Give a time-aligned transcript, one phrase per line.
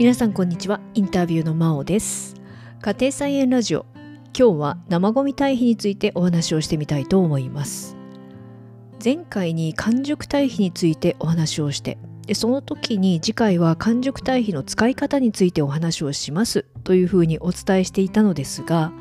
[0.00, 0.80] 皆さんこんにちは。
[0.94, 2.34] インタビューのまおです。
[2.80, 3.84] 家庭菜園ラジオ。
[4.34, 7.98] 今日は生ゴミ堆肥についてお話をしてみたいと思います。
[9.04, 16.64] 前回に完熟堆肥についてお話をしてでその時に次回は完熟堆肥の使い方についてお話をします。
[16.82, 18.94] というふうにお伝えしていたのですが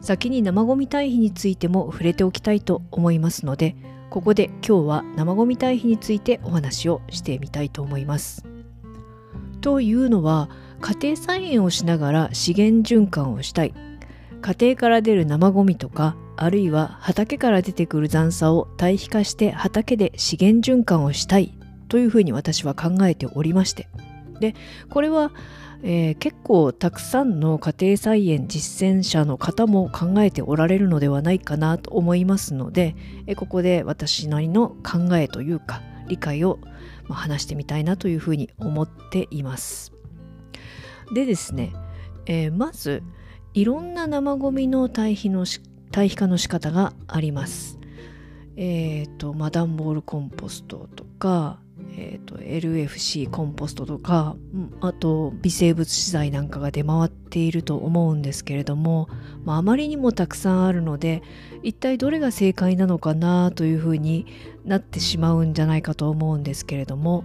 [0.00, 3.76] 先に生ゴミ堆肥についても触れておきたいと思いますので
[4.10, 8.44] ここで今日は生ゴミ堆肥についてお話をしてみたいと思います。
[9.60, 10.48] というのは
[10.80, 13.74] 家庭菜園をしながら資源循環をしたい。
[14.40, 21.52] 家庭から出る生ゴミとかあるいは畑から出てくる残渣を堆肥化して畑で資源循環をしたい
[21.88, 23.88] というふうに私は考えておりまして。
[24.40, 24.54] で
[24.88, 25.32] これは、
[25.82, 32.96] えー、結構たくさんの家庭菜園実践者の方も考えておられるのではないかなと思いますので、
[33.36, 36.58] ここで私なりの考えというか理解を
[37.10, 39.92] まあ、話してみたいなというふうに思っています。
[41.12, 41.72] でですね、
[42.26, 43.02] えー、まず
[43.52, 45.44] いろんな生ゴミの堆肥の
[45.90, 47.80] 堆肥化の仕方があります。
[48.54, 51.58] えっ、ー、と、まあ、段ボールコンポストとか、
[52.02, 54.34] えーと、LFC コンポストとか
[54.80, 59.10] あと微生物資材なんかが出回っていると思うんですけれども、
[59.44, 61.22] まあ、まりにもたくさんあるので
[61.62, 64.26] 一体どれが正解なのかなというふうに
[64.64, 67.24] なってしまうんじゃないかと思うんですけれども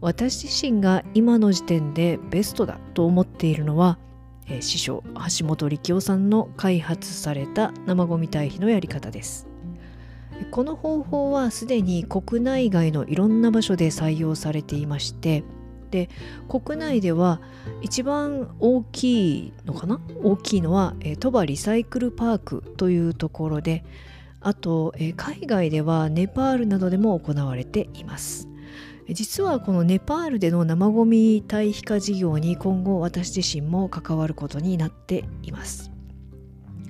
[0.00, 3.98] 私自身が今の時点でベストだと思っているのは、
[4.46, 5.02] えー、師匠
[5.38, 9.51] 橋本力夫さんの開発された生ゴミ堆肥のやり方です。
[10.50, 15.44] この方法はすでに国内外のいろんな場所で採用されていまして
[15.90, 16.08] で
[16.48, 17.40] 国内では
[17.82, 20.00] 一番大きいのかな？
[20.22, 23.84] 大きいのは、え鳥羽リサイクルパークというところで
[24.40, 28.48] あと、え海外ではネパールなどでも行われています。
[29.10, 35.90] 実はこのネパールでの生ゴミ堆肥化事業に今後私自身も関わることになっています。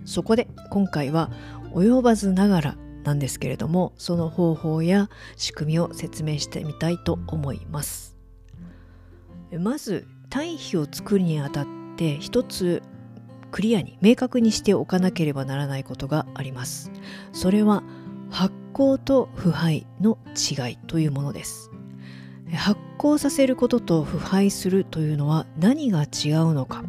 [0.05, 1.32] そこで今回は
[1.72, 8.16] 及ばずながらなんですけれどもその方法や仕組みを説明してみたいと思います。
[9.58, 12.82] まず堆肥を作るにあたって一つ
[13.50, 16.90] クリアに明確にしておかなければならないことがあります。
[17.32, 17.82] それは
[18.30, 21.70] 発酵と腐敗の違いというものです。
[22.54, 26.82] 発酵させることと腐敗するというのは何が違うのか。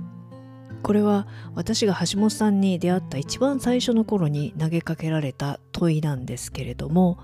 [0.83, 7.19] これは私が橋本さんに出会った一番最初の頃に投げかけられた問いなんですけれども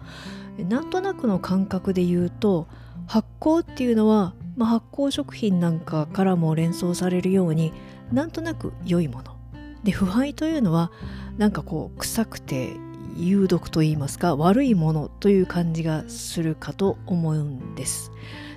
[0.57, 2.67] なんとなくの感覚で言うと
[3.05, 7.73] 発酵っていうのは、まあ、発酵食品なんかからも連想されるように
[8.11, 9.35] なんとなく良いもの。
[9.83, 10.91] で腐敗というのは
[11.37, 12.73] なんかこう臭くて
[13.17, 18.11] 有毒と言いますか悪いものという感じがするかと思うんです。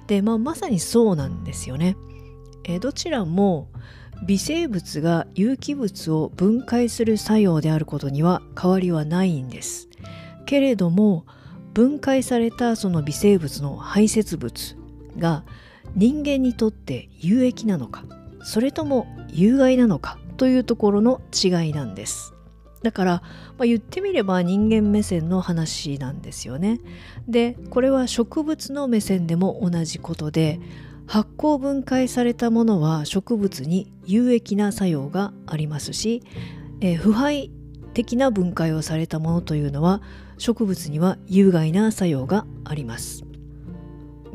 [0.06, 1.96] で、まあ、まさにそうなんですよね。
[2.64, 3.68] えどちらも
[4.22, 9.88] 微生物が有機物を分解する作用であることには変わりはないんです。
[10.46, 11.24] けれども
[11.74, 14.76] 分解されたその微生物の排泄物
[15.18, 15.44] が
[15.96, 18.04] 人間にとって有益なのか
[18.44, 22.34] それとも有害なのかというところの違いなんです。
[22.82, 23.12] だから、
[23.58, 26.80] まあ、言ってみれば人間目線の話なんですよね。
[27.28, 30.60] でこれは植物の目線でも同じことで
[31.06, 36.22] 発酵分解されたものは植物に有益な作用がありますし、
[36.80, 37.50] えー、腐敗
[37.94, 40.02] 的な分解をされたものというのは
[40.38, 43.24] 植物には有害な作用があります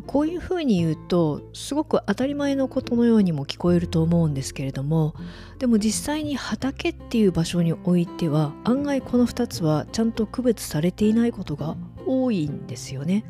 [0.06, 5.14] こういうふうに言うとすごく当たり前のことのようにも聞こえると思うんですけれども
[5.60, 11.76] でも実際に畑っていう場所においては案外この2つはちゃんと区別されていないことが
[12.06, 13.26] 多いんですよね。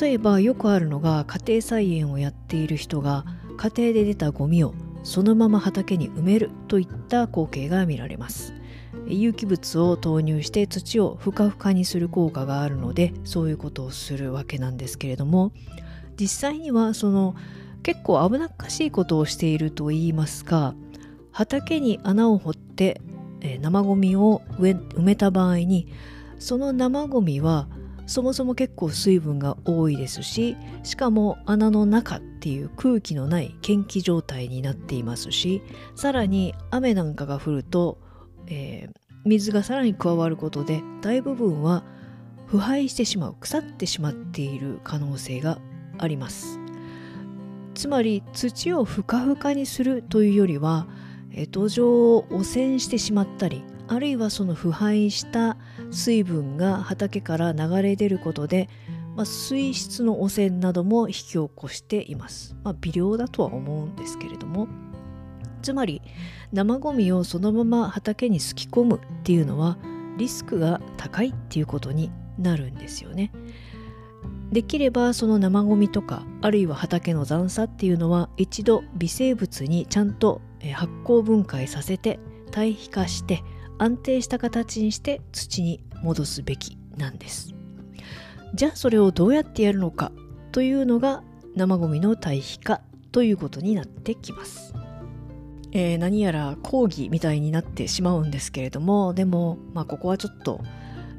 [0.00, 3.24] 例えばよくあるのが家庭菜園をやっている人が
[3.56, 8.54] 家庭で出たゴミをそのまま畑に埋めるといった光景が見られます。
[9.06, 15.52] 有機物を投入して土をふかふかにする効果があるのでそういうことをするわけなんですけれども
[16.20, 17.34] 実際にはその
[17.82, 20.74] 結構危なっかしいことをしていると言いますか
[21.32, 23.00] 畑に穴を掘って
[23.60, 25.88] 生ゴミを埋めた場合に
[26.38, 27.66] その生ゴミは
[28.06, 35.62] そもそも結構水分が多いですししかも穴の中っていう空気のない検気状態になっていますし
[35.94, 37.98] さらに雨なんかが降ると、
[38.48, 41.84] えー、水がさらに加わることで大部分は
[42.46, 45.58] 腐敗してしまう腐ってしまっている可能性が
[45.98, 46.58] あります。
[47.74, 50.86] つまり土をふかふかにするというよりは
[51.50, 55.56] 土壌を汚染してしまったりあるいはその腐敗した
[55.90, 58.68] 水分が畑から流れ出ることで
[59.16, 64.68] まあ、水質の汚染なども引き起こしています、まあ、微量だとは思うんですけれども
[65.62, 66.02] つまり
[66.52, 69.78] 生ゴミをそのまま畑にすき込むっていうのは
[70.16, 73.32] リスクが高いっていうことになるんですよね。
[74.50, 80.42] できればその生ゴミとかあるいは畑の残差っていうのは一度微生物にちゃんと
[80.74, 82.20] 発酵分解させて
[82.50, 83.42] 堆肥化して
[83.82, 87.52] 安定した形にして土に戻すべきなんです。
[88.54, 90.12] じゃあそれをどうやってやるのか
[90.52, 91.24] というのが
[91.56, 92.80] 生ゴミの堆肥化
[93.10, 94.72] ということになってきます。
[95.72, 100.60] えー、何やら講義みたいになってしまうんですけれどもでも、まあ、ここはちょっと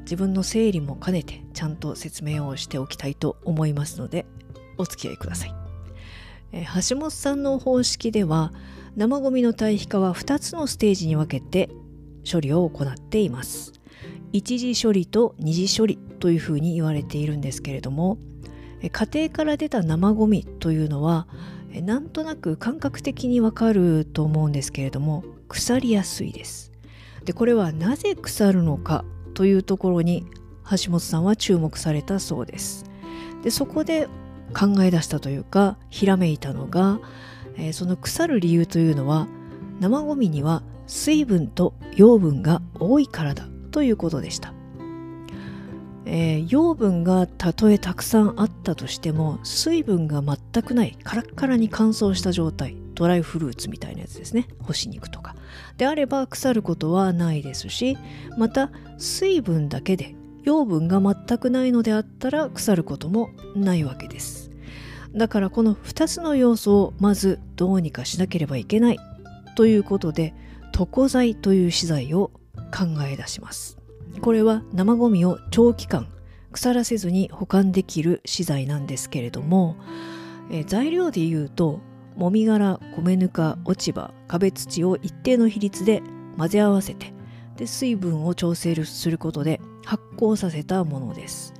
[0.02, 4.26] 自分の整理も兼ねてちゃんと説明をしておきたいと思いますので
[4.78, 5.54] お付き合いください、
[6.52, 8.52] えー、橋本さんの方式では
[8.94, 11.68] 生ゴミの堆肥化は2つのステージに分けて
[12.30, 13.72] 処理を行っています。
[14.32, 18.18] 一次処理と二次処理というふうに言われているんですけれども
[18.82, 21.28] 家庭から出た生ゴミというのは
[21.82, 26.72] なんとなく感覚的にわかると思うんですけれども腐りやすいです。
[27.24, 29.04] でこれはなぜ腐るのか
[29.34, 30.26] というところに
[30.70, 32.84] 橋本さんは注目されたそうです。
[33.42, 34.08] でそこで
[34.52, 37.00] 考え出したというかひらめいたのが、
[37.56, 39.26] えー、その腐る理由というのは
[39.80, 44.54] 生ゴミには水分と養分が多いからだということでした。
[46.06, 54.46] えー、養分がたとえたくさんあったとしても水分が全くないカラッカラに乾燥した状態ドライフルーツみたいなやつですね。
[54.60, 55.34] 干し肉とか。
[55.76, 57.96] であれば腐ることはないですし
[58.36, 64.50] また水分だけで養分が全くないのであったら腐ることもないわけです。
[65.14, 68.98] だからこの2つの要素をまずどうにかしなければいけない
[69.54, 70.34] ということで
[70.76, 72.32] 床材という資材を
[72.72, 73.78] 考え出します。
[74.20, 76.08] これは生ゴミを長期間
[76.52, 79.76] 腐らせずに保管できる資材なんですけれども、
[80.50, 81.80] え、材料でいうと
[82.16, 86.02] もみ殻米ぬか落ち葉壁土を一定の比率で
[86.38, 87.12] 混ぜ合わせて
[87.56, 91.54] で水分を調整することで発酵させたものです、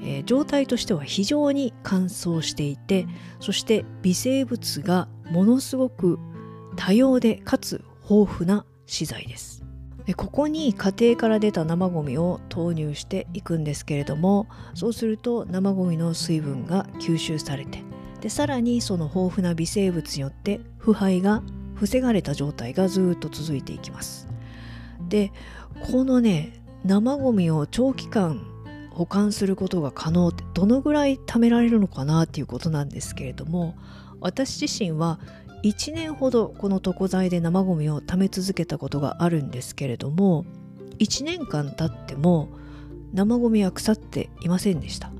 [0.00, 3.06] えー、状態としては非常に乾燥していて
[3.40, 6.18] そして微生物がものすごく
[6.76, 9.64] 多様でかつ豊富な資材です。
[10.06, 17.82] でここに家庭から出た生ゴミを投入していくんですけれどもそうすると生ゴミの水分が吸収されて
[18.20, 21.42] でさらにその豊富な微生物によって腐敗が
[21.74, 24.28] 防がれた状態がずっと続いていきます。
[25.08, 25.32] で
[25.90, 28.46] このね生ゴミを長期間
[28.90, 33.74] 保管することが可能ってどのぐらい貯められるのかなっていうことなんですけれども
[34.20, 35.18] 私自身は
[35.64, 40.44] 1年ほどこの床材で生ゴミを貯め続けたことがあるんですけれども
[40.98, 42.50] 1年間経っても
[43.14, 45.10] 生ゴミは腐っていませんでした。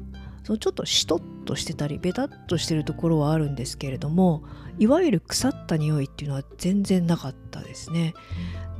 [0.42, 4.44] そのちょっとしとっとしてたりベタっとしてるところはあるんですけれども
[4.78, 8.12] いわゆる腐った匂いっていうのは全然なかったですね。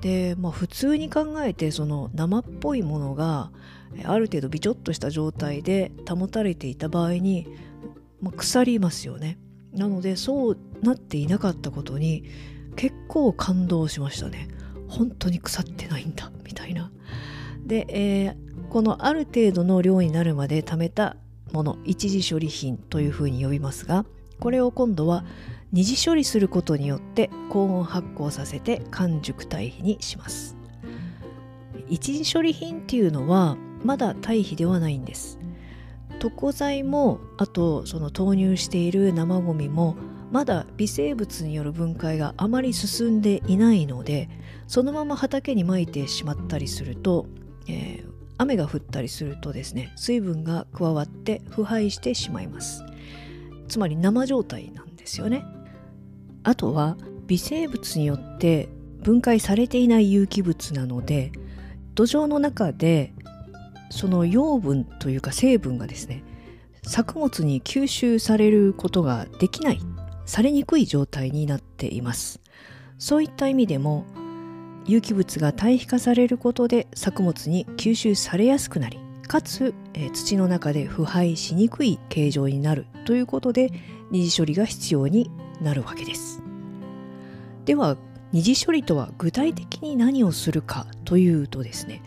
[0.03, 3.51] でまあ普通に考えてその生っぽいものが
[4.05, 7.49] ある程度ビチョッとした状態で保たれていた場合に、
[8.21, 9.39] まあ、腐りますよね。
[9.75, 12.25] なのでそうなっていなかったことに
[12.77, 14.49] 結構感動しましたね。
[14.89, 16.91] 本当に腐ってないんだみたいな。
[17.67, 21.17] で、えー、このある程度の量になるまで貯めた
[21.53, 24.05] もの一次処理品というふうに呼びますが
[24.41, 25.25] これを今度は
[25.73, 30.57] 二次処理することによって高温発酵させて完熟堆肥にします。
[31.89, 35.39] 一次処理品っていうのはまだ堆肥ではないんです。
[36.23, 39.97] 床材もあとその投入している生ゴミも
[40.31, 44.29] まだ微生物による分解があまり進んでいないので
[44.67, 47.27] そのまま畑にまいてしまったりすると、
[47.69, 52.83] えー、雨が降ったりするとですね水分が加わって腐敗してしまいます。
[53.69, 55.45] つまり生状態なんですよね。
[56.43, 58.69] あとは微生物によって
[59.03, 61.33] 分解されていない有機物なので
[61.95, 63.14] 土壌の中で
[63.91, 66.23] その養分というか成分がですね
[66.83, 69.81] 作物に吸収されることができない
[70.27, 72.41] されにくい状態になっています。
[72.99, 74.05] そういった意味でも
[74.87, 83.71] 有機物が堆肥化されることで作物に吸収されやすくなりかつ、えー、土の中で腐敗しにくい形状になるということで
[84.11, 86.43] 二次処理が必要になるわけです。
[87.65, 87.97] では
[88.33, 92.03] 二次処理とは具体的に何をするかというとですね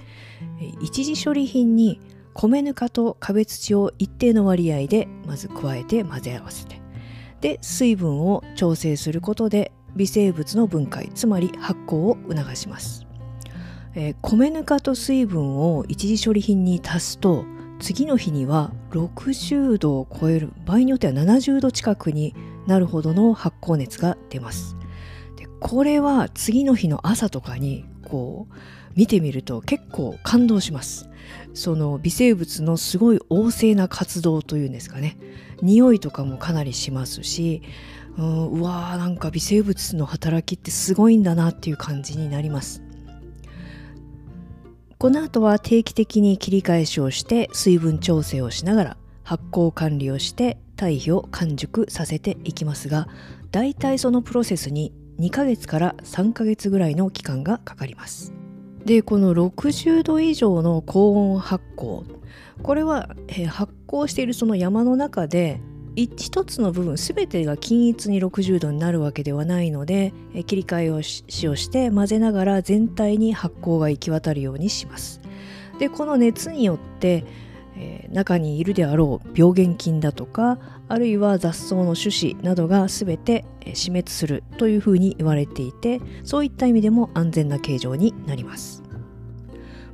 [0.82, 2.00] 一次処理品に
[2.34, 6.82] 米ぬかと壁土を一定の割合でまず加えて混ぜ合わせて。
[7.42, 13.06] で水分を調整することで微生物の分解つまり発酵を促します、
[13.96, 17.46] えー、米ぬかと水分を一次処理品に足すと
[17.80, 22.34] 次の日には60度を超える場合によっては70度近くに
[22.66, 24.76] なるほどの発酵熱が出ます。
[25.60, 28.54] これは次の日の朝とかにこう
[28.96, 31.10] 見てみると結構感動します。
[31.54, 35.18] その微生物のすごい旺盛な活動というんですかね。
[35.62, 37.64] 匂いとかもかなりしますし
[38.18, 42.82] うんうわーなんか微生物の働きってすごいんだなっていう感じになります。
[44.98, 53.08] この後は定期的に切り返しをして水分調整をしながら発酵管理をして堆肥を完熟させていきますが
[53.52, 58.34] だいたいそのプロセスに2ヶ月から3ヶ月ぐらいの期間がかかります。
[58.86, 62.04] でこの60度以上の高温発酵
[62.64, 65.60] これは、え発酵しているその山の中で
[65.96, 70.14] 一つの部分全てが均一に60度になるわけではないので
[70.46, 75.22] 切り替えをしをして混ぜながら全体に発酵が行き渡るようにします。
[75.80, 77.24] でこの熱によって、
[77.79, 88.84] えー、中にいるであろう病原菌だとかあるいは雑草の種子などが全て死滅するというふうに言われていてそういった意味でも安全な形状になります、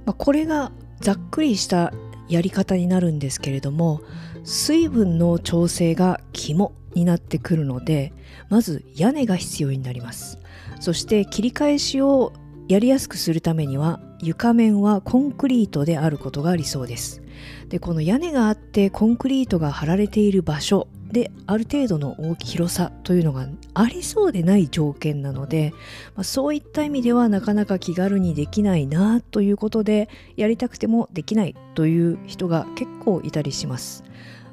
[0.05, 0.71] まあ、これが
[1.01, 1.93] ざっくりした
[2.29, 4.01] やり方になるんですけれども
[4.45, 8.13] 水分の調整が肝になってくるので
[8.49, 10.39] まず屋根が必要になります。
[10.79, 12.33] そして切り返しを
[12.67, 17.23] やりやすくするためには床面はコンクリートであることが理想です。
[17.69, 25.71] でこの屋根があってコンクリートが張られている場所である程度の大き広さというのがありそうでない条件なので、
[26.15, 34.03] まあ、そういった意味ではなかなか気軽にできないなということでやりたくてもできないという人が結構いたりします。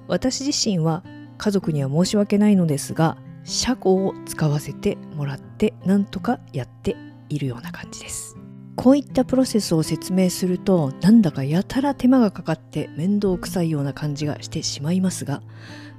[0.07, 1.03] 私自身は
[1.39, 6.97] 家族には申し訳ないのですが車庫を使わせてもらってなんとかやって
[7.31, 8.40] いるような感じです。
[8.81, 15.43] こういったプロセスを説明するとなんだかやたら手間がかかって面倒くさいような感じがしてしまいますが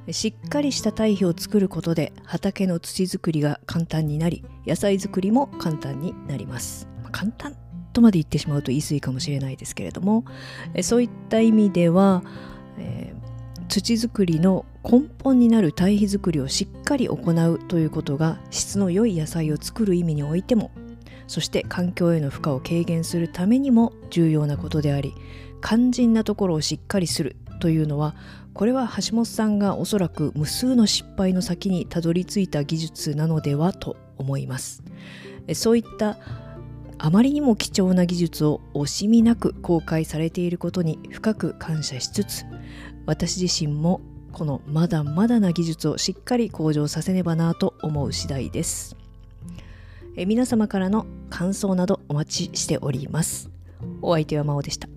[0.09, 7.55] しっかりした堆肥を作ることで畑の土作りが簡単になり野菜作りも簡単になります、まあ、簡単
[7.93, 10.25] とまで言ってしまうと言い過ぎかもしれないですけれども
[10.81, 12.23] そういった意味では、
[12.79, 13.21] えー
[13.71, 20.71] 土作りの根本になる堆肥作りをしっかり行うということが質の良い野菜を作る意味においても
[21.31, 25.13] そして環境への負荷を軽減するためにも重要なことであり
[25.63, 27.37] 肝心なところをしっかりする。
[27.61, 28.15] というのは
[28.53, 34.83] これは橋本さんがおそらく無数の失敗の先にたどり着いた技術なのではと思います。
[35.53, 36.17] そういった
[36.97, 42.45] あまりにも貴重な技術を惜しみなく公開されていることに深く感謝しつつ
[43.05, 44.01] 私自身も
[44.33, 49.00] このまだまだな技術をしっかり向上させねばなと思う次第です。
[50.17, 53.49] え皆様からの感想などお待ちしております。
[54.01, 54.89] お相手は真央でした。